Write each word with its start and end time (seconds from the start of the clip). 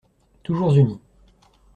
Toujours 0.41 0.75
unis 0.79 0.99